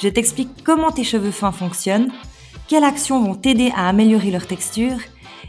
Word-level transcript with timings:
je 0.00 0.08
t'explique 0.08 0.64
comment 0.64 0.90
tes 0.90 1.04
cheveux 1.04 1.30
fins 1.30 1.52
fonctionnent, 1.52 2.10
quelles 2.68 2.84
actions 2.84 3.22
vont 3.22 3.34
t'aider 3.34 3.72
à 3.76 3.88
améliorer 3.88 4.30
leur 4.30 4.46
texture, 4.46 4.98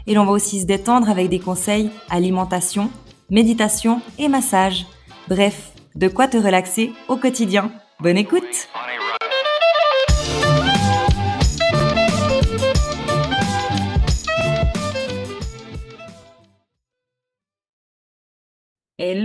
et 0.06 0.14
l'on 0.14 0.24
va 0.24 0.32
aussi 0.32 0.60
se 0.60 0.66
détendre 0.66 1.10
avec 1.10 1.28
des 1.28 1.40
conseils 1.40 1.90
alimentation, 2.10 2.90
méditation 3.30 4.00
et 4.18 4.28
massage. 4.28 4.86
Bref, 5.28 5.72
de 5.94 6.08
quoi 6.08 6.28
te 6.28 6.36
relaxer 6.36 6.92
au 7.08 7.16
quotidien. 7.16 7.70
Bonne 8.00 8.16
écoute 8.16 8.68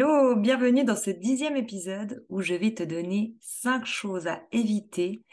Hello, 0.05 0.35
bienvenue 0.35 0.83
dans 0.83 0.97
ce 0.97 1.11
dixième 1.11 1.55
épisode 1.55 2.25
où 2.27 2.41
je 2.41 2.55
vais 2.55 2.73
te 2.73 2.83
donner 2.83 3.37
cinq 3.39 3.85
choses 3.85 4.27
à 4.27 4.43
éviter 4.51 5.23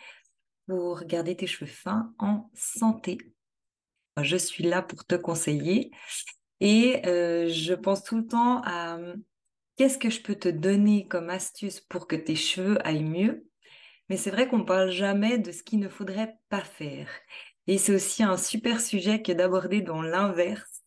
pour 0.68 1.02
garder 1.06 1.34
tes 1.34 1.48
cheveux 1.48 1.68
fins 1.68 2.14
en 2.20 2.48
santé. 2.54 3.18
Je 4.22 4.36
suis 4.36 4.62
là 4.62 4.80
pour 4.80 5.04
te 5.04 5.16
conseiller 5.16 5.90
et 6.60 7.04
euh, 7.04 7.48
je 7.48 7.74
pense 7.74 8.04
tout 8.04 8.16
le 8.16 8.28
temps 8.28 8.62
à 8.64 8.96
qu'est-ce 9.74 9.98
que 9.98 10.08
je 10.08 10.22
peux 10.22 10.36
te 10.36 10.48
donner 10.48 11.08
comme 11.08 11.30
astuce 11.30 11.80
pour 11.80 12.06
que 12.06 12.14
tes 12.14 12.36
cheveux 12.36 12.78
aillent 12.86 13.02
mieux. 13.02 13.48
Mais 14.08 14.16
c'est 14.16 14.30
vrai 14.30 14.46
qu'on 14.46 14.58
ne 14.58 14.62
parle 14.62 14.92
jamais 14.92 15.36
de 15.38 15.50
ce 15.50 15.64
qu'il 15.64 15.80
ne 15.80 15.88
faudrait 15.88 16.38
pas 16.48 16.62
faire. 16.62 17.08
Et 17.66 17.76
c'est 17.76 17.96
aussi 17.96 18.22
un 18.22 18.36
super 18.36 18.80
sujet 18.80 19.20
que 19.20 19.32
d'aborder 19.32 19.80
dans 19.80 20.00
l'inverse 20.00 20.84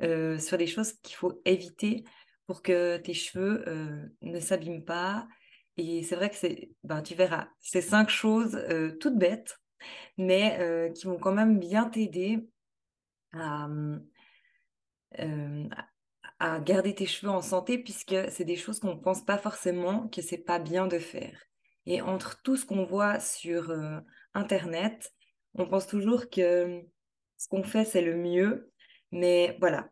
euh, 0.00 0.38
sur 0.38 0.58
des 0.58 0.68
choses 0.68 0.92
qu'il 1.02 1.16
faut 1.16 1.42
éviter 1.44 2.04
pour 2.46 2.62
que 2.62 2.96
tes 2.98 3.14
cheveux 3.14 3.64
euh, 3.68 4.06
ne 4.22 4.40
s'abîment 4.40 4.84
pas. 4.84 5.26
Et 5.76 6.02
c'est 6.02 6.16
vrai 6.16 6.30
que 6.30 6.36
c'est, 6.36 6.70
ben, 6.84 7.02
tu 7.02 7.14
verras, 7.14 7.48
c'est 7.60 7.82
cinq 7.82 8.08
choses 8.08 8.56
euh, 8.56 8.96
toutes 8.98 9.18
bêtes, 9.18 9.58
mais 10.16 10.58
euh, 10.60 10.90
qui 10.90 11.06
vont 11.06 11.18
quand 11.18 11.34
même 11.34 11.58
bien 11.58 11.84
t'aider 11.88 12.48
à, 13.32 13.68
à, 16.38 16.60
garder 16.60 16.94
tes 16.94 17.06
cheveux 17.06 17.30
en 17.30 17.42
santé, 17.42 17.78
puisque 17.78 18.16
c'est 18.30 18.44
des 18.44 18.56
choses 18.56 18.80
qu'on 18.80 18.94
ne 18.94 19.00
pense 19.00 19.24
pas 19.24 19.38
forcément 19.38 20.08
que 20.08 20.22
c'est 20.22 20.38
pas 20.38 20.58
bien 20.58 20.86
de 20.86 20.98
faire. 20.98 21.38
Et 21.84 22.00
entre 22.00 22.42
tout 22.42 22.56
ce 22.56 22.64
qu'on 22.64 22.84
voit 22.84 23.20
sur 23.20 23.72
Internet, 24.34 25.12
on 25.54 25.66
pense 25.66 25.86
toujours 25.86 26.30
que 26.30 26.82
ce 27.36 27.48
qu'on 27.48 27.62
fait, 27.62 27.84
c'est 27.84 28.02
le 28.02 28.16
mieux. 28.16 28.72
Mais 29.12 29.56
voilà, 29.60 29.88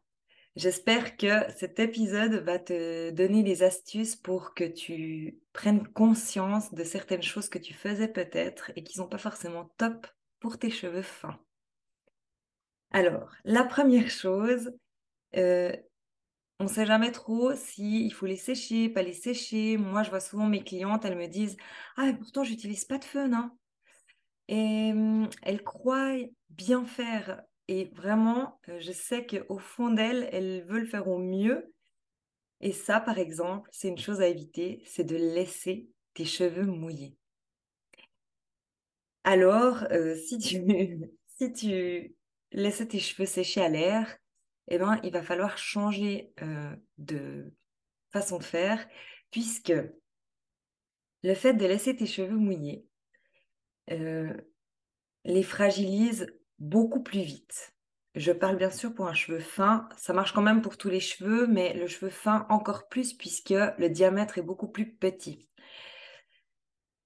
J'espère 0.57 1.17
que 1.17 1.51
cet 1.57 1.81
épisode 1.81 2.35
va 2.35 2.61
te 2.61 3.11
donner 3.11 3.43
des 3.43 3.65
astuces 3.65 4.15
pour 4.15 4.55
que 4.55 4.63
tu 4.63 5.41
prennes 5.53 5.87
conscience 5.89 6.73
de 6.73 6.85
certaines 6.85 7.23
choses 7.23 7.49
que 7.49 7.59
tu 7.59 7.75
faisais 7.75 8.07
peut-être 8.07 8.71
et 8.77 8.85
qui 8.85 8.97
ne 8.99 9.05
sont 9.05 9.09
pas 9.09 9.19
forcément 9.19 9.65
top 9.79 10.07
pour 10.39 10.59
tes 10.59 10.71
cheveux 10.71 11.03
fins. 11.03 11.41
Alors, 12.93 13.33
la 13.45 13.65
première 13.65 14.09
chose, 14.09 14.71
euh, 15.37 15.73
on 16.61 16.65
ne 16.65 16.69
sait 16.69 16.87
jamais 16.87 17.11
trop 17.11 17.55
si 17.57 18.07
il 18.07 18.13
faut 18.13 18.27
les 18.27 18.37
sécher, 18.37 18.89
pas 18.89 19.03
les 19.03 19.13
sécher. 19.13 19.77
Moi, 19.77 20.05
je 20.05 20.11
vois 20.11 20.21
souvent 20.21 20.47
mes 20.47 20.63
clientes, 20.63 21.05
elles 21.05 21.19
me 21.19 21.27
disent 21.27 21.57
Ah, 21.97 22.07
mais 22.07 22.15
pourtant, 22.15 22.45
j'utilise 22.45 22.85
pas 22.85 22.99
de 22.99 23.05
feu, 23.05 23.27
non? 23.27 23.51
Et 24.49 24.93
hum, 24.93 25.29
elles 25.43 25.65
croient 25.65 26.17
bien 26.51 26.85
faire 26.85 27.43
et 27.69 27.87
vraiment, 27.95 28.61
euh, 28.69 28.79
je 28.81 28.93
sais 28.93 29.27
qu'au 29.27 29.59
fond 29.59 29.91
d'elles, 29.91 30.29
elles 30.33 30.65
veulent 30.65 30.87
faire 30.87 31.09
au 31.09 31.19
mieux. 31.19 31.73
Et 32.61 32.73
ça, 32.73 33.01
par 33.01 33.19
exemple, 33.19 33.69
c'est 33.73 33.89
une 33.89 33.99
chose 33.99 34.21
à 34.21 34.29
éviter, 34.29 34.83
c'est 34.87 35.05
de 35.05 35.17
laisser 35.17 35.89
tes 36.15 36.25
cheveux 36.25 36.67
mouillés. 36.67 37.17
Alors, 39.25 39.85
euh, 39.91 40.15
si, 40.17 40.39
tu, 40.39 40.63
si 41.39 41.53
tu 41.53 42.15
laisses 42.53 42.87
tes 42.89 42.99
cheveux 42.99 43.27
sécher 43.27 43.63
à 43.63 43.69
l'air, 43.69 44.19
eh 44.69 44.79
ben, 44.79 45.01
il 45.03 45.13
va 45.13 45.23
falloir 45.23 45.59
changer 45.59 46.33
euh, 46.43 46.75
de 46.99 47.53
façon 48.13 48.39
de 48.39 48.45
faire, 48.45 48.87
puisque 49.31 49.73
le 51.23 51.35
fait 51.35 51.55
de 51.55 51.67
laisser 51.67 51.97
tes 51.97 52.07
cheveux 52.07 52.37
mouillés 52.37 52.87
les 55.25 55.43
fragilise 55.43 56.27
beaucoup 56.59 57.03
plus 57.03 57.23
vite. 57.23 57.75
Je 58.15 58.31
parle 58.31 58.57
bien 58.57 58.71
sûr 58.71 58.95
pour 58.95 59.09
un 59.09 59.15
cheveu 59.15 59.41
fin, 59.41 59.89
ça 59.97 60.13
marche 60.13 60.33
quand 60.33 60.43
même 60.43 60.63
pour 60.63 60.77
tous 60.77 60.89
les 60.89 61.01
cheveux, 61.01 61.49
mais 61.49 61.75
le 61.75 61.89
cheveu 61.89 62.11
fin 62.11 62.47
encore 62.49 62.89
plus 62.89 63.13
puisque 63.13 63.51
le 63.51 63.89
diamètre 63.89 64.39
est 64.39 64.43
beaucoup 64.43 64.69
plus 64.69 64.95
petit. 64.95 65.49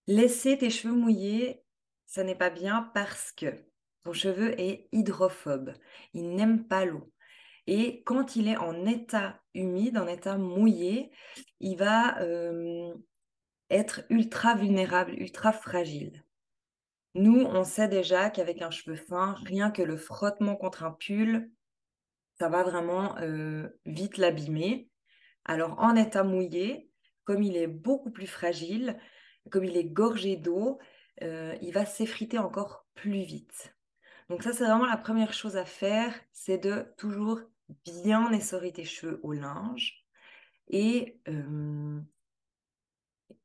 Laisser 0.06 0.58
tes 0.58 0.70
cheveux 0.70 0.94
mouillés, 0.94 1.64
ça 2.06 2.24
n'est 2.24 2.34
pas 2.34 2.50
bien 2.50 2.90
parce 2.94 3.32
que 3.32 3.46
ton 4.04 4.12
cheveu 4.12 4.58
est 4.60 4.88
hydrophobe, 4.92 5.72
il 6.12 6.34
n'aime 6.34 6.66
pas 6.66 6.84
l'eau. 6.84 7.10
Et 7.66 8.02
quand 8.04 8.36
il 8.36 8.48
est 8.48 8.56
en 8.56 8.86
état 8.86 9.40
humide, 9.54 9.98
en 9.98 10.06
état 10.06 10.38
mouillé, 10.38 11.10
il 11.60 11.76
va 11.76 12.18
euh, 12.22 12.94
être 13.70 14.02
ultra 14.08 14.54
vulnérable, 14.54 15.12
ultra 15.18 15.52
fragile. 15.52 16.24
Nous, 17.18 17.40
on 17.40 17.64
sait 17.64 17.88
déjà 17.88 18.30
qu'avec 18.30 18.62
un 18.62 18.70
cheveu 18.70 18.94
fin, 18.94 19.34
rien 19.44 19.72
que 19.72 19.82
le 19.82 19.96
frottement 19.96 20.54
contre 20.54 20.84
un 20.84 20.92
pull, 20.92 21.50
ça 22.38 22.48
va 22.48 22.62
vraiment 22.62 23.18
euh, 23.18 23.68
vite 23.86 24.18
l'abîmer. 24.18 24.88
Alors 25.44 25.80
en 25.80 25.96
état 25.96 26.22
mouillé, 26.22 26.92
comme 27.24 27.42
il 27.42 27.56
est 27.56 27.66
beaucoup 27.66 28.12
plus 28.12 28.28
fragile, 28.28 28.96
comme 29.50 29.64
il 29.64 29.76
est 29.76 29.86
gorgé 29.86 30.36
d'eau, 30.36 30.78
euh, 31.22 31.56
il 31.60 31.72
va 31.72 31.86
s'effriter 31.86 32.38
encore 32.38 32.86
plus 32.94 33.24
vite. 33.24 33.74
Donc 34.28 34.44
ça, 34.44 34.52
c'est 34.52 34.64
vraiment 34.64 34.86
la 34.86 34.96
première 34.96 35.32
chose 35.32 35.56
à 35.56 35.64
faire, 35.64 36.14
c'est 36.30 36.58
de 36.58 36.86
toujours 36.98 37.40
bien 37.84 38.30
essorer 38.30 38.72
tes 38.72 38.84
cheveux 38.84 39.18
au 39.24 39.32
linge 39.32 40.04
et 40.68 41.18
euh, 41.26 42.00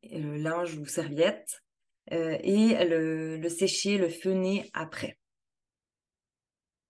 linge 0.03 0.77
ou 0.77 0.85
serviette 0.85 1.63
euh, 2.11 2.37
et 2.41 2.85
le, 2.85 3.47
sécher, 3.49 3.97
le 3.97 4.09
feuner 4.09 4.69
après. 4.73 5.17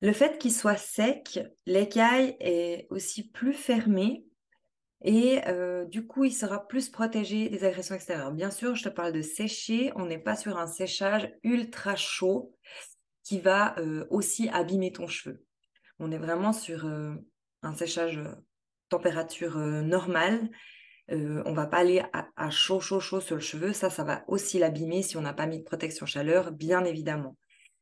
Le 0.02 0.12
fait 0.12 0.38
qu'il 0.38 0.52
soit 0.52 0.76
sec, 0.76 1.40
l'écaille 1.66 2.36
est 2.40 2.88
aussi 2.90 3.30
plus 3.30 3.54
fermée 3.54 4.26
et 5.06 5.42
euh, 5.48 5.86
du 5.86 6.08
coup, 6.08 6.24
il 6.26 6.34
sera 6.34 6.68
plus 6.68 6.90
protégé 6.90 7.50
des 7.50 7.64
agressions 7.64 7.96
extérieures. 7.96 8.32
Bien 8.32 8.52
sûr, 8.52 8.76
je 8.76 8.84
te 8.84 8.90
parle 8.90 9.14
de 9.14 9.22
sécher, 9.22 9.92
on 9.96 10.06
n'est 10.06 10.20
pas 10.20 10.36
sur 10.36 10.58
un 10.58 10.68
séchage 10.68 11.32
ultra 11.44 11.96
chaud 11.96 12.54
qui 13.24 13.40
va 13.40 13.78
euh, 13.80 14.06
aussi 14.10 14.50
abîmer 14.50 14.92
ton 14.92 15.08
cheveu. 15.08 15.44
On 16.00 16.12
est 16.12 16.18
vraiment 16.18 16.54
sur 16.54 16.86
un 16.86 17.76
séchage 17.76 18.20
température 18.90 19.58
normale 19.58 20.50
euh, 21.12 21.44
on 21.46 21.54
va 21.54 21.66
pas 21.66 21.78
aller 21.78 22.02
à, 22.14 22.50
chaud, 22.50 22.80
chaud, 22.80 23.00
chaud 23.00 23.20
sur 23.20 23.36
le 23.36 23.42
cheveu. 23.42 23.74
Ça, 23.74 23.90
ça 23.90 24.04
va 24.04 24.24
aussi 24.28 24.60
l'abîmer 24.60 25.02
si 25.02 25.18
on 25.18 25.22
n'a 25.22 25.34
pas 25.34 25.48
mis 25.48 25.60
de 25.60 25.64
protection 25.64 26.06
chaleur, 26.06 26.52
bien 26.52 26.84
évidemment. 26.86 27.38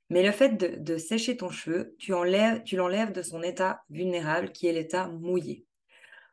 Mais 0.10 0.24
le 0.24 0.32
fait 0.32 0.58
de, 0.58 0.98
sécher 0.98 1.38
ton 1.38 1.50
cheveu, 1.50 1.96
tu 1.98 2.12
l'enlèves 2.12 3.14
de 3.14 3.22
son 3.22 3.42
état 3.44 3.84
vulnérable 3.90 4.52
qui 4.52 4.68
est 4.68 4.74
l'état 4.74 5.08
mouillé. 5.08 5.66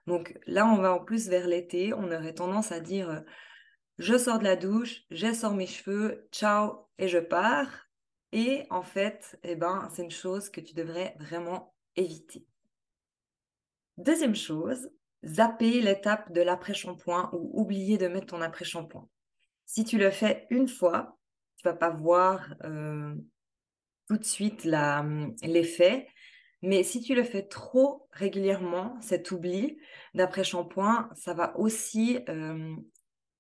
Donc 0.07 0.37
là, 0.47 0.67
on 0.67 0.79
va 0.79 0.95
en 0.95 1.05
plus 1.05 1.29
vers 1.29 1.47
l'été. 1.47 1.93
On 1.93 2.11
aurait 2.11 2.35
tendance 2.35 2.73
à 2.73 2.81
dire 2.81 3.11
euh, 3.11 3.21
je 3.99 4.17
sors 4.17 4.39
de 4.39 4.45
la 4.45 4.57
douche, 4.57 5.03
je 5.11 5.33
sors 5.33 5.55
mes 5.55 5.67
cheveux, 5.67 6.27
ciao, 6.33 6.89
et 6.99 7.09
je 7.09 7.19
pars. 7.19 7.87
Et 8.33 8.65
en 8.71 8.83
fait, 8.83 9.39
eh 9.43 9.55
ben, 9.55 9.89
c'est 9.95 10.03
une 10.03 10.11
chose 10.11 10.51
que 10.51 10.61
tu 10.61 10.75
devrais 10.75 11.15
vraiment 11.19 11.75
éviter. 11.97 12.47
Deuxième 13.97 14.37
chose, 14.37 14.91
zapper 15.25 15.81
l'étape 15.81 16.33
de 16.33 16.41
l'après-shampoing 16.41 17.31
ou 17.33 17.61
oublier 17.61 17.99
de 17.99 18.09
mettre 18.09 18.27
ton 18.27 18.41
après-shampoing. 18.41 19.09
Si 19.67 19.85
tu 19.85 19.99
le 19.99 20.11
fais 20.11 20.47
une 20.51 20.69
fois, 20.69 21.19
tu 21.57 21.65
vas 21.65 21.75
pas 21.75 21.91
voir 21.91 22.55
euh, 22.65 23.15
tout 24.09 24.17
de 24.17 24.25
suite 24.25 24.65
l'effet. 25.43 26.09
Mais 26.63 26.83
si 26.83 27.01
tu 27.01 27.15
le 27.15 27.23
fais 27.23 27.43
trop 27.43 28.09
régulièrement, 28.13 29.01
cet 29.01 29.31
oubli 29.31 29.79
d'après-shampoing, 30.15 31.09
ça 31.15 31.35
va 31.35 31.57
aussi 31.57 32.19
euh, 32.29 32.75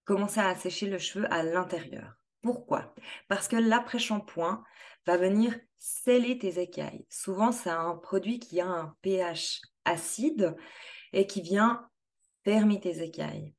commencer 0.04 0.40
à 0.40 0.54
sécher 0.54 0.86
le 0.86 0.98
cheveu 0.98 1.26
à 1.32 1.42
l'intérieur. 1.42 2.14
Pourquoi? 2.42 2.94
Parce 3.28 3.48
que 3.48 3.56
l'après-shampoing 3.56 4.62
va 5.06 5.16
venir 5.16 5.58
sceller 5.78 6.38
tes 6.38 6.60
écailles. 6.60 7.06
Souvent, 7.08 7.50
c'est 7.50 7.70
un 7.70 7.96
produit 7.96 8.38
qui 8.38 8.60
a 8.60 8.66
un 8.66 8.94
pH 9.02 9.60
acide 9.84 10.54
et 11.12 11.26
qui 11.26 11.40
vient 11.40 11.88
fermer 12.44 12.80
tes 12.80 13.02
écailles. 13.02 13.54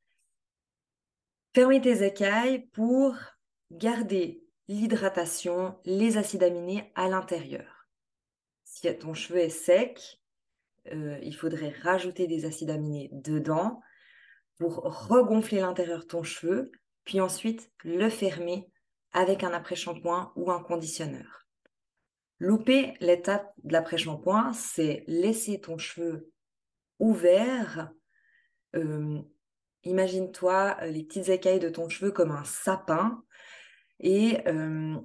Fermer 1.53 1.81
tes 1.81 2.03
écailles 2.03 2.67
pour 2.67 3.15
garder 3.71 4.43
l'hydratation, 4.67 5.79
les 5.85 6.17
acides 6.17 6.43
aminés 6.43 6.91
à 6.95 7.07
l'intérieur. 7.09 7.87
Si 8.63 8.95
ton 8.97 9.13
cheveu 9.13 9.39
est 9.39 9.49
sec, 9.49 10.21
euh, 10.93 11.19
il 11.21 11.35
faudrait 11.35 11.73
rajouter 11.81 12.27
des 12.27 12.45
acides 12.45 12.69
aminés 12.69 13.09
dedans 13.11 13.81
pour 14.57 14.75
regonfler 15.07 15.61
l'intérieur 15.61 15.99
de 15.99 16.05
ton 16.05 16.23
cheveu, 16.23 16.71
puis 17.03 17.19
ensuite 17.19 17.71
le 17.83 18.09
fermer 18.09 18.67
avec 19.11 19.43
un 19.43 19.53
après-shampoing 19.53 20.31
ou 20.35 20.51
un 20.51 20.61
conditionneur. 20.61 21.47
Louper 22.39 22.93
l'étape 23.01 23.51
de 23.63 23.73
l'après-shampoing, 23.73 24.53
c'est 24.53 25.03
laisser 25.07 25.59
ton 25.59 25.77
cheveu 25.77 26.31
ouvert. 26.99 27.91
Euh, 28.75 29.19
imagine-toi 29.83 30.77
euh, 30.81 30.85
les 30.87 31.03
petites 31.03 31.29
écailles 31.29 31.59
de 31.59 31.69
ton 31.69 31.89
cheveu 31.89 32.11
comme 32.11 32.31
un 32.31 32.43
sapin. 32.43 33.23
Et 33.99 34.39
euh, 34.47 34.95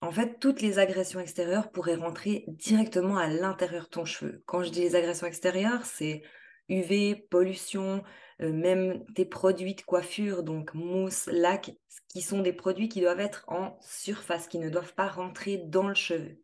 en 0.00 0.12
fait, 0.12 0.38
toutes 0.38 0.60
les 0.60 0.78
agressions 0.78 1.20
extérieures 1.20 1.70
pourraient 1.70 1.96
rentrer 1.96 2.44
directement 2.48 3.16
à 3.16 3.28
l'intérieur 3.28 3.84
de 3.84 3.90
ton 3.90 4.04
cheveu. 4.04 4.42
Quand 4.46 4.62
je 4.62 4.70
dis 4.70 4.80
les 4.80 4.96
agressions 4.96 5.26
extérieures, 5.26 5.84
c'est 5.84 6.22
UV, 6.68 7.26
pollution, 7.30 8.02
même 8.40 9.04
tes 9.14 9.24
produits 9.24 9.76
de 9.76 9.82
coiffure, 9.82 10.42
donc 10.42 10.74
mousse, 10.74 11.26
lac, 11.32 11.72
qui 12.08 12.22
sont 12.22 12.42
des 12.42 12.52
produits 12.52 12.88
qui 12.88 13.00
doivent 13.00 13.20
être 13.20 13.44
en 13.48 13.78
surface, 13.80 14.48
qui 14.48 14.58
ne 14.58 14.68
doivent 14.68 14.94
pas 14.94 15.08
rentrer 15.08 15.58
dans 15.58 15.88
le 15.88 15.94
cheveu 15.94 16.40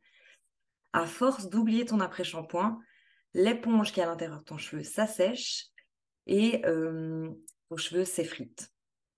à 0.93 1.07
force 1.07 1.49
d'oublier 1.49 1.85
ton 1.85 2.01
après-shampoing, 2.01 2.79
l'éponge 3.35 3.93
qui 3.93 4.01
est 4.01 4.03
à 4.03 4.07
l'intérieur 4.07 4.39
de 4.39 4.45
ton 4.45 4.59
cheveu 4.59 4.83
s'assèche 4.83 5.67
et 6.27 6.65
euh, 6.67 7.31
ton 7.69 7.77
cheveu 7.77 8.05
s'effrite. 8.05 8.71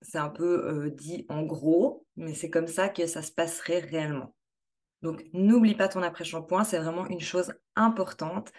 C'est 0.03 0.19
un 0.19 0.29
peu 0.29 0.67
euh, 0.67 0.91
dit 0.91 1.27
en 1.29 1.43
gros, 1.43 2.07
mais 2.17 2.35
c'est 2.35 2.51
comme 2.51 2.67
ça 2.67 2.89
que 2.89 3.07
ça 3.07 3.23
se 3.23 3.33
passerait 3.33 3.81
réellement. 3.81 4.35
Donc 5.03 5.25
n'oublie 5.33 5.75
pas 5.75 5.89
ton 5.89 6.03
après-shampoing, 6.03 6.65
c'est 6.65 6.79
vraiment 6.79 7.07
une 7.07 7.21
chose 7.21 7.53
importante. 7.77 8.53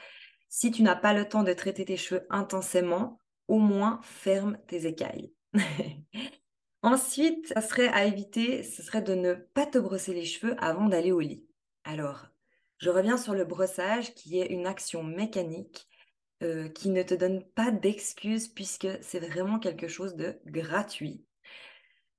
Si 0.50 0.72
tu 0.72 0.84
n'as 0.84 0.96
pas 0.96 1.14
le 1.14 1.28
temps 1.28 1.44
de 1.44 1.54
traiter 1.54 1.86
tes 1.86 1.98
cheveux 1.98 2.26
intensément, 2.30 3.20
au 3.48 3.60
moins 3.60 4.00
ferme 4.04 4.58
tes 4.68 4.86
écailles. 4.86 5.34
Ensuite, 6.84 7.48
ça 7.48 7.62
serait 7.62 7.88
à 7.88 8.06
éviter, 8.06 8.62
ce 8.62 8.84
serait 8.84 9.02
de 9.02 9.16
ne 9.16 9.34
pas 9.34 9.66
te 9.66 9.80
brosser 9.80 10.14
les 10.14 10.26
cheveux 10.26 10.56
avant 10.60 10.88
d'aller 10.88 11.12
au 11.12 11.20
lit. 11.20 11.44
Alors, 11.84 12.28
je 12.78 12.90
reviens 12.90 13.18
sur 13.18 13.34
le 13.34 13.46
brossage 13.46 14.14
qui 14.14 14.40
est 14.40 14.48
une 14.48 14.68
action 14.68 15.04
mécanique 15.04 15.88
euh, 16.44 16.68
qui 16.70 16.90
ne 16.90 17.04
te 17.04 17.14
donne 17.14 17.44
pas 17.56 17.72
d'excuses 17.72 18.50
puisque 18.50 18.88
c'est 19.02 19.20
vraiment 19.20 19.60
quelque 19.60 19.88
chose 19.88 20.16
de 20.16 20.40
gratuit. 20.46 21.26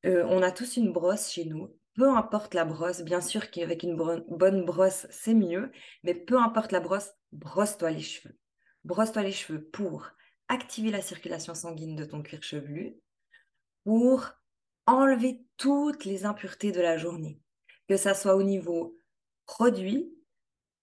Euh, 0.06 0.24
on 0.28 0.42
a 0.42 0.50
tous 0.50 0.76
une 0.76 0.92
brosse 0.92 1.30
chez 1.30 1.44
nous. 1.44 1.74
Peu 1.94 2.08
importe 2.08 2.54
la 2.54 2.64
brosse, 2.64 3.02
bien 3.02 3.20
sûr 3.20 3.50
qu'avec 3.50 3.82
une 3.82 3.96
bonne 3.96 4.64
brosse, 4.64 5.06
c'est 5.10 5.34
mieux, 5.34 5.70
mais 6.02 6.14
peu 6.14 6.38
importe 6.38 6.72
la 6.72 6.80
brosse, 6.80 7.10
brosse-toi 7.32 7.90
les 7.90 8.00
cheveux. 8.00 8.36
Brosse-toi 8.84 9.22
les 9.22 9.32
cheveux 9.32 9.64
pour 9.64 10.10
activer 10.48 10.90
la 10.90 11.00
circulation 11.02 11.54
sanguine 11.54 11.96
de 11.96 12.04
ton 12.04 12.22
cuir 12.22 12.42
chevelu, 12.42 12.96
pour 13.84 14.30
enlever 14.86 15.42
toutes 15.56 16.04
les 16.04 16.24
impuretés 16.24 16.72
de 16.72 16.80
la 16.80 16.96
journée, 16.96 17.40
que 17.88 17.96
ça 17.96 18.14
soit 18.14 18.36
au 18.36 18.42
niveau 18.42 18.98
produit, 19.46 20.15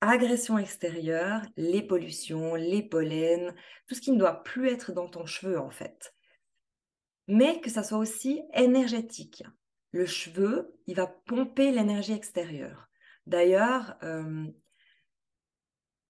agression 0.09 0.57
extérieure, 0.57 1.41
les 1.57 1.81
pollutions, 1.81 2.55
les 2.55 2.83
pollens, 2.83 3.53
tout 3.87 3.95
ce 3.95 4.01
qui 4.01 4.11
ne 4.11 4.19
doit 4.19 4.43
plus 4.43 4.69
être 4.69 4.91
dans 4.91 5.09
ton 5.09 5.25
cheveu 5.25 5.59
en 5.59 5.69
fait. 5.69 6.13
Mais 7.27 7.61
que 7.61 7.69
ça 7.69 7.83
soit 7.83 7.97
aussi 7.97 8.41
énergétique. 8.53 9.43
Le 9.91 10.05
cheveu, 10.05 10.75
il 10.87 10.95
va 10.95 11.07
pomper 11.07 11.71
l'énergie 11.71 12.13
extérieure. 12.13 12.89
D'ailleurs, 13.27 13.95
euh, 14.03 14.45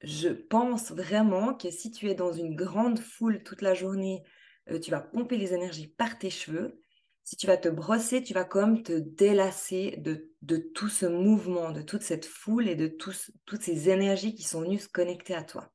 je 0.02 0.30
pense 0.30 0.92
vraiment 0.92 1.54
que 1.54 1.70
si 1.70 1.92
tu 1.92 2.10
es 2.10 2.16
dans 2.16 2.34
une 2.34 2.56
grande 2.56 3.00
foule 3.00 3.44
toute 3.44 3.62
la 3.62 3.74
journée, 3.74 4.24
euh, 4.70 4.80
tu 4.80 4.92
vas 4.92 5.02
pomper 5.02 5.38
les 5.38 5.54
énergies 5.54 5.88
par 5.88 6.18
tes 6.18 6.30
cheveux 6.30 6.80
si 7.24 7.38
tu 7.38 7.48
vas 7.48 7.58
te 7.58 7.70
brosser, 7.70 8.22
tu 8.22 8.34
vas 8.34 8.44
comme 8.44 8.84
te 8.84 8.94
délasser 8.94 9.96
de, 9.98 10.33
tout 10.74 10.90
ce 10.90 11.06
mouvement, 11.06 11.72
de 11.72 11.82
toute 11.82 12.02
cette 12.02 12.26
foule 12.26 12.68
et 12.68 12.76
de 12.76 12.88
toutes 12.88 13.62
ces 13.62 13.90
énergies 13.90 14.36
qui 14.36 14.44
sont 14.44 14.62
venues 14.62 14.80
se 14.80 14.90
connecter 14.90 15.36
à 15.36 15.44
toi. 15.44 15.72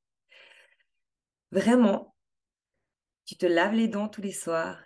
Vraiment, 1.51 2.15
tu 3.25 3.37
te 3.37 3.47
laves 3.47 3.75
les 3.75 3.89
dents 3.89 4.09
tous 4.09 4.23
les 4.23 4.33
soirs, 4.33 4.83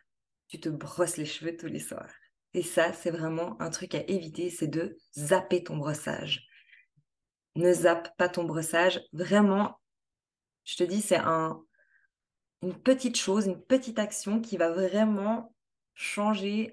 tu 0.49 0.61
te 0.61 0.69
brosses 0.69 1.17
les 1.17 1.27
cheveux 1.27 1.57
tous 1.57 1.67
les 1.67 1.81
soirs. 1.81 2.13
Et 2.55 2.63
ça, 2.63 2.93
c'est 2.93 3.11
vraiment 3.11 3.61
un 3.61 3.71
truc 3.71 3.95
à 3.95 4.03
éviter, 4.09 4.51
c'est 4.51 4.69
de 4.69 4.99
zapper 5.17 5.65
ton 5.65 5.77
brossage. 5.77 6.47
Ne 7.55 7.73
zappe 7.73 8.17
pas 8.17 8.29
ton 8.29 8.45
brossage. 8.45 9.01
Vraiment, 9.13 9.81
je 10.65 10.77
te 10.77 10.85
dis, 10.85 11.01
c'est 11.01 11.17
un, 11.17 11.63
une 12.63 12.79
petite 12.79 13.17
chose, 13.17 13.47
une 13.47 13.63
petite 13.63 13.99
action 13.99 14.41
qui 14.41 14.57
va 14.57 14.71
vraiment 14.71 15.55
changer 15.95 16.73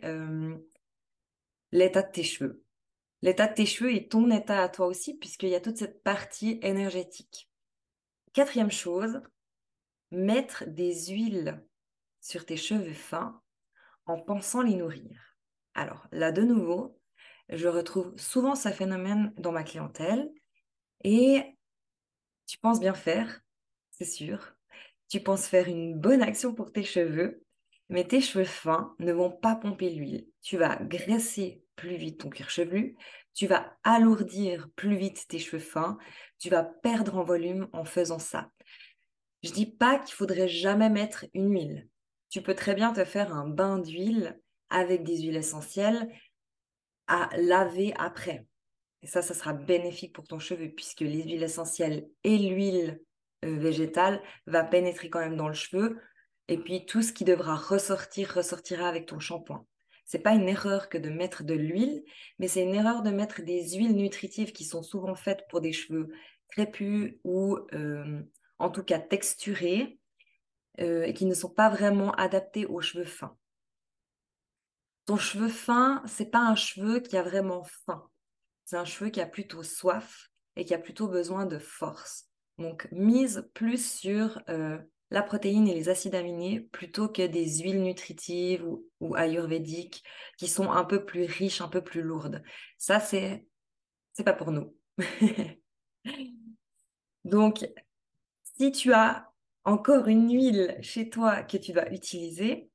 l'état 1.72 2.04
de 2.04 2.12
tes 2.12 2.24
cheveux. 2.24 2.64
L'état 3.22 3.48
de 3.48 3.54
tes 3.54 3.66
cheveux 3.66 3.94
est 3.94 4.12
ton 4.12 4.32
état 4.32 4.64
à 4.64 4.70
toi 4.70 4.88
aussi, 4.88 5.18
puisqu'il 5.18 5.50
y 5.50 5.56
a 5.56 5.62
toute 5.62 5.78
cette 5.78 6.04
partie 6.04 6.60
énergétique. 6.62 7.50
Quatrième 8.34 8.72
chose, 8.72 9.22
mettre 10.12 10.64
des 10.68 11.08
huiles 11.08 11.62
sur 12.22 12.46
tes 12.46 12.58
cheveux 12.58 12.94
fins 12.94 13.42
en 14.06 14.20
pensant 14.20 14.62
les 14.62 14.76
nourrir. 14.76 15.38
Alors 15.74 16.08
là, 16.12 16.32
de 16.32 16.42
nouveau, 16.42 17.00
je 17.50 17.68
retrouve 17.68 18.16
souvent 18.18 18.56
ce 18.56 18.70
phénomène 18.70 19.34
dans 19.38 19.52
ma 19.52 19.64
clientèle 19.64 20.32
et 21.04 21.44
tu 22.46 22.58
penses 22.58 22.80
bien 22.80 22.94
faire, 22.94 23.42
c'est 23.92 24.06
sûr. 24.06 24.56
Tu 25.10 25.20
penses 25.20 25.48
faire 25.48 25.68
une 25.68 26.00
bonne 26.00 26.22
action 26.22 26.54
pour 26.54 26.72
tes 26.72 26.84
cheveux, 26.84 27.44
mais 27.90 28.08
tes 28.08 28.22
cheveux 28.22 28.46
fins 28.46 28.96
ne 29.00 29.12
vont 29.12 29.32
pas 29.32 29.56
pomper 29.56 29.90
l'huile. 29.90 30.28
Tu 30.42 30.58
vas 30.58 30.76
graisser 30.78 31.64
plus 31.76 31.96
vite 31.96 32.20
ton 32.20 32.30
cuir 32.30 32.50
chevelu, 32.50 32.96
tu 33.34 33.48
vas 33.48 33.78
alourdir 33.84 34.70
plus 34.76 34.98
vite 34.98 35.28
tes 35.28 35.40
cheveux 35.40 35.62
fins, 35.62 35.98
tu 36.38 36.50
vas 36.50 36.64
perdre 36.64 37.18
en 37.18 37.24
volume 37.24 37.68
en 37.74 37.86
faisant 37.86 38.20
ça. 38.20 38.52
Je 39.44 39.52
dis 39.52 39.66
pas 39.66 40.00
qu'il 40.00 40.16
faudrait 40.16 40.50
jamais 40.50 40.90
mettre 40.90 41.26
une 41.34 41.52
huile. 41.52 41.88
Tu 42.30 42.42
peux 42.42 42.56
très 42.56 42.76
bien 42.76 42.94
te 42.94 43.06
faire 43.06 43.34
un 43.34 43.48
bain 43.48 43.80
d'huile 43.80 44.40
avec 44.70 45.04
des 45.04 45.22
huiles 45.22 45.38
essentielles 45.38 46.10
à 47.08 47.30
laver 47.38 47.94
après. 47.98 48.46
Et 49.02 49.08
ça, 49.08 49.22
ça 49.22 49.34
sera 49.34 49.54
bénéfique 49.54 50.14
pour 50.14 50.28
ton 50.28 50.40
cheveu 50.40 50.70
puisque 50.70 51.02
les 51.02 51.24
huiles 51.24 51.44
essentielles 51.44 52.08
et 52.24 52.38
l'huile 52.38 53.00
euh, 53.46 53.58
végétale 53.58 54.22
va 54.46 54.64
pénétrer 54.64 55.10
quand 55.10 55.20
même 55.20 55.38
dans 55.38 55.48
le 55.48 55.54
cheveu 55.54 56.00
et 56.50 56.58
puis 56.58 56.86
tout 56.86 57.02
ce 57.02 57.14
qui 57.14 57.24
devra 57.24 57.56
ressortir 57.56 58.34
ressortira 58.34 58.90
avec 58.90 59.06
ton 59.06 59.20
shampoing. 59.20 59.66
C'est 60.10 60.18
pas 60.18 60.34
une 60.34 60.50
erreur 60.50 60.90
que 60.90 60.98
de 60.98 61.12
mettre 61.12 61.44
de 61.44 61.54
l'huile, 61.54 62.04
mais 62.40 62.48
c'est 62.48 62.64
une 62.64 62.74
erreur 62.74 63.04
de 63.04 63.12
mettre 63.12 63.44
des 63.44 63.76
huiles 63.76 63.96
nutritives 63.96 64.54
qui 64.54 64.66
sont 64.66 64.82
souvent 64.82 65.14
faites 65.14 65.48
pour 65.50 65.62
des 65.62 65.72
cheveux 65.72 66.12
crépus 66.48 67.20
ou 67.24 67.60
euh, 67.74 68.20
en 68.58 68.72
tout 68.72 68.82
cas 68.82 68.98
texturés 68.98 70.00
euh, 70.80 71.04
et 71.04 71.14
qui 71.14 71.28
ne 71.28 71.36
sont 71.36 71.52
pas 71.52 71.70
vraiment 71.70 72.12
adaptés 72.14 72.66
aux 72.66 72.82
cheveux 72.82 73.06
fins. 73.06 73.38
Ton 75.06 75.18
cheveu 75.18 75.48
fin, 75.48 76.02
c'est 76.08 76.32
pas 76.32 76.40
un 76.42 76.56
cheveu 76.56 77.02
qui 77.02 77.16
a 77.16 77.22
vraiment 77.22 77.64
faim. 77.64 78.10
C'est 78.66 78.78
un 78.78 78.86
cheveu 78.86 79.12
qui 79.12 79.22
a 79.22 79.28
plutôt 79.28 79.62
soif 79.62 80.32
et 80.56 80.66
qui 80.66 80.74
a 80.74 80.80
plutôt 80.80 81.08
besoin 81.08 81.46
de 81.46 81.60
force. 81.60 82.26
Donc 82.58 82.88
mise 82.92 83.48
plus 83.54 83.88
sur 83.88 84.42
euh, 84.50 84.80
la 85.12 85.24
protéine 85.24 85.68
et 85.68 85.74
les 85.74 85.90
acides 85.90 86.16
aminés 86.16 86.60
plutôt 86.60 87.10
que 87.10 87.26
des 87.26 87.60
huiles 87.60 87.82
nutritives 87.82 88.66
ou, 89.00 89.16
ayurvédiques 89.16 90.04
qui 90.38 90.48
sont 90.48 90.72
un 90.72 90.84
peu 90.84 91.06
plus 91.06 91.24
riches, 91.26 91.62
un 91.62 91.68
peu 91.68 91.84
plus 91.84 92.02
lourdes. 92.02 92.44
Ça, 92.78 93.00
c'est 93.00 93.46
c'est 94.14 94.24
pas 94.24 94.34
pour 94.34 94.52
nous. 94.52 94.76
Donc, 97.26 97.66
si 98.44 98.72
tu 98.72 98.94
as 98.94 99.32
encore 99.64 100.08
une 100.08 100.32
huile 100.32 100.78
chez 100.82 101.10
toi 101.10 101.44
que 101.44 101.58
tu 101.58 101.74
vas 101.74 101.90
utiliser, 101.92 102.70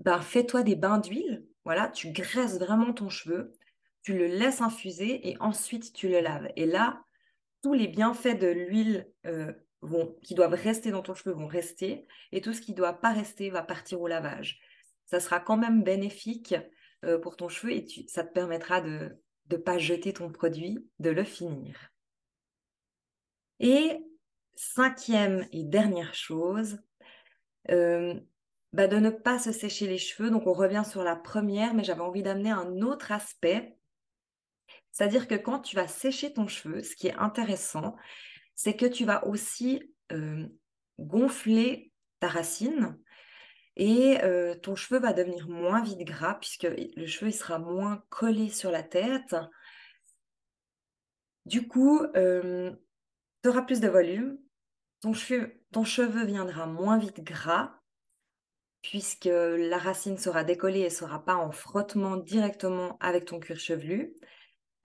ben 0.00 0.20
fais-toi 0.20 0.62
des 0.62 0.76
bains 0.76 0.98
d'huile. 0.98 1.46
Voilà, 1.64 1.88
tu 1.88 2.10
graisses 2.12 2.58
vraiment 2.58 2.92
ton 2.92 3.08
cheveu, 3.08 3.52
tu 4.02 4.16
le 4.16 4.26
laisses 4.26 4.60
infuser 4.60 5.28
et 5.28 5.36
ensuite 5.40 5.92
tu 5.92 6.08
le 6.08 6.20
laves. 6.20 6.48
Et 6.56 6.66
là, 6.66 7.02
tous 7.62 7.74
les 7.74 7.88
bienfaits 7.88 8.38
de 8.38 8.46
l'huile 8.46 9.08
euh, 9.26 9.52
qui 10.22 10.34
doivent 10.34 10.54
rester 10.54 10.90
dans 10.90 11.02
ton 11.02 11.14
cheveu 11.14 11.34
vont 11.34 11.46
rester 11.46 12.06
et 12.32 12.40
tout 12.40 12.52
ce 12.52 12.60
qui 12.60 12.72
ne 12.72 12.76
doit 12.76 12.94
pas 12.94 13.12
rester 13.12 13.50
va 13.50 13.62
partir 13.62 14.00
au 14.00 14.08
lavage. 14.08 14.60
Ça 15.04 15.20
sera 15.20 15.38
quand 15.38 15.56
même 15.56 15.82
bénéfique 15.82 16.54
euh, 17.04 17.18
pour 17.18 17.36
ton 17.36 17.48
cheveu 17.48 17.72
et 17.72 17.86
ça 18.08 18.24
te 18.24 18.32
permettra 18.32 18.80
de, 18.80 19.16
de 19.46 19.56
pas 19.56 19.78
jeter 19.78 20.12
ton 20.12 20.30
produit, 20.30 20.88
de 20.98 21.10
le 21.10 21.24
finir. 21.24 21.90
Et 23.60 23.98
cinquième 24.54 25.46
et 25.52 25.64
dernière 25.64 26.14
chose, 26.14 26.78
euh, 27.70 28.18
bah, 28.72 28.88
de 28.88 28.96
ne 28.96 29.10
pas 29.10 29.38
se 29.38 29.52
sécher 29.52 29.86
les 29.86 29.98
cheveux. 29.98 30.30
Donc 30.30 30.46
on 30.46 30.52
revient 30.52 30.84
sur 30.88 31.02
la 31.02 31.16
première, 31.16 31.74
mais 31.74 31.84
j'avais 31.84 32.00
envie 32.00 32.22
d'amener 32.22 32.50
un 32.50 32.80
autre 32.82 33.12
aspect. 33.12 33.76
C'est-à-dire 34.92 35.28
que 35.28 35.34
quand 35.34 35.60
tu 35.60 35.76
vas 35.76 35.88
sécher 35.88 36.32
ton 36.32 36.48
cheveu, 36.48 36.82
ce 36.82 36.96
qui 36.96 37.08
est 37.08 37.16
intéressant, 37.16 37.96
c'est 38.56 38.74
que 38.74 38.86
tu 38.86 39.04
vas 39.04 39.24
aussi 39.26 39.82
euh, 40.12 40.48
gonfler 40.98 41.92
ta 42.18 42.28
racine 42.28 42.98
et 43.76 44.18
euh, 44.24 44.54
ton 44.54 44.74
cheveu 44.74 44.98
va 44.98 45.12
devenir 45.12 45.48
moins 45.48 45.82
vite 45.82 46.02
gras 46.04 46.34
puisque 46.34 46.66
le 46.96 47.06
cheveu 47.06 47.30
sera 47.30 47.58
moins 47.58 48.02
collé 48.08 48.48
sur 48.48 48.70
la 48.70 48.82
tête. 48.82 49.36
Du 51.44 51.68
coup, 51.68 52.00
euh, 52.16 52.72
tu 53.42 53.48
auras 53.50 53.62
plus 53.62 53.80
de 53.80 53.88
volume, 53.88 54.38
ton 55.00 55.12
cheveu 55.12 56.24
viendra 56.24 56.66
moins 56.66 56.98
vite 56.98 57.22
gras 57.22 57.78
puisque 58.80 59.28
la 59.28 59.78
racine 59.78 60.16
sera 60.16 60.44
décollée 60.44 60.80
et 60.80 60.84
ne 60.84 60.88
sera 60.88 61.24
pas 61.24 61.34
en 61.34 61.50
frottement 61.50 62.16
directement 62.16 62.96
avec 63.00 63.26
ton 63.26 63.38
cuir 63.38 63.58
chevelu. 63.58 64.14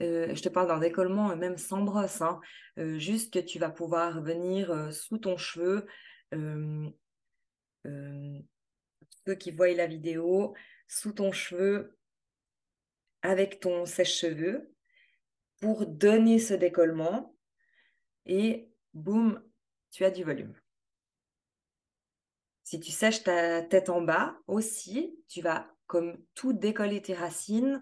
Euh, 0.02 0.36
je 0.36 0.42
te 0.42 0.50
parle 0.50 0.68
d'un 0.68 0.80
décollement 0.80 1.36
même 1.36 1.58
sans 1.58 1.82
brosse, 1.82 2.22
hein. 2.22 2.40
juste 2.78 3.34
que 3.34 3.40
tu 3.40 3.60
vas 3.60 3.70
pouvoir 3.70 4.22
venir 4.22 4.92
sous 4.94 5.18
ton 5.18 5.38
cheveu 5.38 5.86
ceux 9.26 9.36
qui 9.36 9.52
voient 9.52 9.74
la 9.74 9.88
vidéo, 9.88 10.56
sous 10.88 11.14
ton 11.14 11.32
cheveu 11.32 11.98
avec 13.22 13.60
ton 13.60 13.86
sèche-cheveux 13.86 14.74
pour 15.60 15.86
donner 15.86 16.40
ce 16.40 16.54
décollement 16.54 17.36
et 18.26 18.70
boum, 18.94 19.42
tu 19.92 20.06
as 20.06 20.12
du 20.12 20.24
volume. 20.24 20.56
Si 22.64 22.80
tu 22.80 22.92
sèches 22.92 23.24
ta 23.24 23.62
tête 23.62 23.90
en 23.90 24.02
bas 24.02 24.38
aussi, 24.48 25.20
tu 25.28 25.42
vas 25.42 25.70
comme 25.88 26.18
tout 26.34 26.54
décoller 26.54 27.02
tes 27.02 27.14
racines 27.14 27.82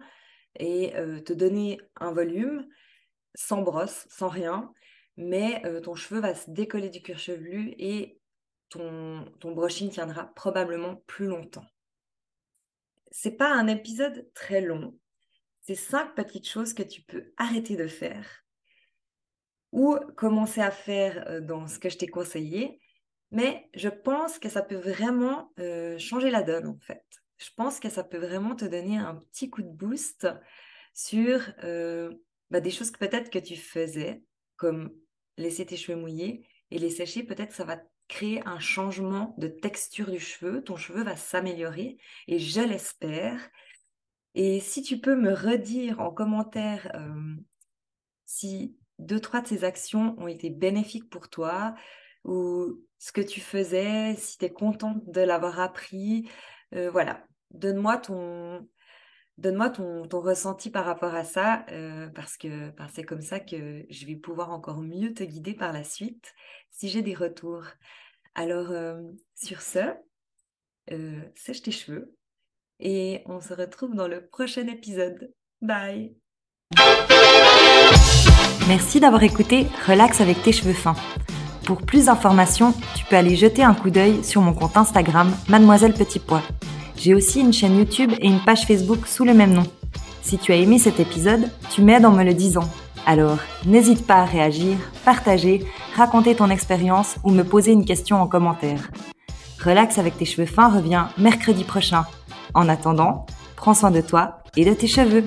et 0.56 0.94
te 1.26 1.34
donner 1.34 1.80
un 1.98 2.12
volume 2.12 2.68
sans 3.36 3.62
brosse, 3.62 4.08
sans 4.10 4.30
rien, 4.30 4.74
mais 5.18 5.62
ton 5.84 5.96
cheveu 5.96 6.20
va 6.20 6.34
se 6.34 6.50
décoller 6.50 6.90
du 6.90 7.02
cuir 7.02 7.20
chevelu 7.20 7.74
et 7.78 8.20
ton, 8.70 9.26
ton 9.40 9.52
brushing 9.52 9.90
tiendra 9.90 10.34
probablement 10.36 10.98
plus 11.08 11.28
longtemps. 11.28 11.66
C'est 13.12 13.38
pas 13.38 13.52
un 13.52 13.68
épisode 13.68 14.30
très 14.34 14.62
long. 14.62 14.98
C'est 15.62 15.76
cinq 15.76 16.16
petites 16.16 16.48
choses 16.48 16.74
que 16.74 16.84
tu 16.84 17.02
peux 17.02 17.34
arrêter 17.38 17.76
de 17.76 17.88
faire 17.88 18.44
ou 19.72 19.98
commencer 20.18 20.62
à 20.62 20.72
faire 20.72 21.42
dans 21.42 21.68
ce 21.68 21.80
que 21.80 21.90
je 21.90 21.98
t'ai 21.98 22.08
conseillé. 22.08 22.80
Mais 23.32 23.70
je 23.76 23.90
pense 23.90 24.40
que 24.40 24.50
ça 24.50 24.64
peut 24.64 24.76
vraiment 24.76 25.52
changer 26.00 26.32
la 26.32 26.42
donne 26.42 26.68
en 26.68 26.80
fait. 26.80 27.06
Je 27.40 27.50
pense 27.56 27.80
que 27.80 27.90
ça 27.90 28.04
peut 28.04 28.18
vraiment 28.18 28.56
te 28.56 28.66
donner 28.66 28.98
un 28.98 29.16
petit 29.16 29.50
coup 29.50 29.64
de 29.64 29.70
boost 29.70 30.28
sur 30.94 31.42
euh, 31.64 32.14
bah, 32.52 32.60
des 32.60 32.70
choses 32.70 32.92
que 32.92 33.00
peut-être 33.00 33.30
que 33.30 33.40
tu 33.40 33.56
faisais, 33.56 34.24
comme 34.58 34.92
laisser 35.38 35.66
tes 35.66 35.78
cheveux 35.78 35.98
mouillés 35.98 36.46
et 36.70 36.78
les 36.78 36.90
sécher. 36.90 37.24
Peut-être 37.24 37.54
ça 37.54 37.64
va 37.64 37.80
créer 38.10 38.46
un 38.46 38.60
changement 38.60 39.36
de 39.38 39.48
texture 39.48 40.12
du 40.12 40.20
cheveu. 40.20 40.64
Ton 40.64 40.76
cheveu 40.76 41.04
va 41.04 41.16
s'améliorer 41.16 41.98
et 42.28 42.40
je 42.40 42.62
l'espère. 42.62 43.50
Et 44.36 44.60
si 44.60 44.82
tu 44.82 45.00
peux 45.00 45.16
me 45.16 45.34
redire 45.34 46.02
en 46.02 46.12
commentaire 46.12 46.92
euh, 46.96 47.36
si 48.26 48.78
deux, 49.00 49.20
trois 49.20 49.42
de 49.42 49.48
ces 49.48 49.64
actions 49.64 50.16
ont 50.20 50.28
été 50.28 50.50
bénéfiques 50.50 51.10
pour 51.10 51.30
toi 51.30 51.74
ou 52.26 52.82
ce 52.98 53.14
que 53.14 53.22
tu 53.22 53.40
faisais, 53.40 54.16
si 54.16 54.38
tu 54.38 54.46
es 54.46 54.52
contente 54.52 55.10
de 55.10 55.22
l'avoir 55.22 55.60
appris. 55.62 56.30
Euh, 56.76 56.92
voilà, 56.92 57.26
donne-moi 57.52 57.98
ton, 57.98 58.68
donne-moi 59.38 59.70
ton, 59.70 60.08
ton, 60.08 60.20
ressenti 60.22 60.70
par 60.70 60.86
rapport 60.86 61.16
à 61.16 61.24
ça, 61.24 61.66
euh, 61.72 62.08
parce 62.10 62.38
que 62.38 62.72
c'est 62.94 63.04
comme 63.04 63.22
ça 63.22 63.40
que 63.40 63.86
je 63.90 64.06
vais 64.06 64.16
pouvoir 64.16 64.52
encore 64.52 64.82
mieux 64.82 65.14
te 65.14 65.24
guider 65.24 65.54
par 65.54 65.74
la 65.74 65.84
suite 65.84 66.34
si 66.72 66.90
j'ai 66.90 67.02
des 67.02 67.16
retours. 67.16 67.66
Alors, 68.36 68.72
euh, 68.72 69.02
sur 69.36 69.62
ce, 69.62 69.94
euh, 70.92 71.22
sèche 71.36 71.62
tes 71.62 71.72
cheveux 71.72 72.16
et 72.80 73.22
on 73.26 73.42
se 73.42 73.54
retrouve 73.54 73.96
dans 73.96 74.08
le 74.08 74.28
prochain 74.28 74.68
épisode. 74.68 75.34
Bye 75.62 76.16
Merci 78.68 79.00
d'avoir 79.00 79.24
écouté 79.24 79.66
Relax 79.88 80.22
avec 80.22 80.42
tes 80.44 80.52
cheveux 80.52 80.74
fins. 80.74 80.96
Pour 81.66 81.82
plus 81.82 82.06
d'informations, 82.06 82.74
tu 82.96 83.06
peux 83.06 83.16
aller 83.16 83.36
jeter 83.36 83.64
un 83.64 83.74
coup 83.74 83.90
d'œil 83.90 84.24
sur 84.24 84.42
mon 84.42 84.54
compte 84.54 84.78
Instagram 84.78 85.32
Mademoiselle 85.50 85.94
Petit 85.94 86.20
Pois. 86.20 86.44
J'ai 87.00 87.16
aussi 87.16 87.40
une 87.40 87.54
chaîne 87.54 87.78
YouTube 87.78 88.12
et 88.20 88.28
une 88.28 88.42
page 88.42 88.66
Facebook 88.66 89.08
sous 89.08 89.24
le 89.24 89.34
même 89.34 89.54
nom. 89.54 89.64
Si 90.22 90.38
tu 90.38 90.52
as 90.52 90.58
aimé 90.58 90.78
cet 90.80 91.00
épisode, 91.00 91.50
tu 91.72 91.82
m'aides 91.82 92.06
en 92.06 92.12
me 92.12 92.26
le 92.26 92.34
disant. 92.34 92.70
Alors, 93.06 93.38
n'hésite 93.66 94.06
pas 94.06 94.16
à 94.16 94.26
réagir, 94.26 94.76
partager, 95.06 95.66
raconter 95.96 96.36
ton 96.36 96.50
expérience 96.50 97.16
ou 97.24 97.32
me 97.32 97.44
poser 97.44 97.72
une 97.72 97.86
question 97.86 98.22
en 98.22 98.28
commentaire. 98.28 98.92
Relax 99.64 99.98
avec 99.98 100.18
tes 100.18 100.26
cheveux 100.26 100.46
fins 100.46 100.68
revient 100.68 101.06
mercredi 101.18 101.64
prochain. 101.64 102.06
En 102.54 102.68
attendant, 102.68 103.26
prends 103.56 103.74
soin 103.74 103.92
de 103.92 104.02
toi 104.02 104.40
et 104.58 104.66
de 104.66 104.74
tes 104.74 104.88
cheveux. 104.88 105.24